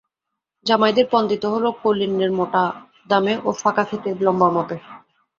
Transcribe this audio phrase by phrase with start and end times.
[0.65, 2.63] জামাইদের পণ দিতে হল কৌলীন্যের মোটা
[3.09, 4.77] দামে ও ফাঁকা খ্যাতির লম্বা মাপে।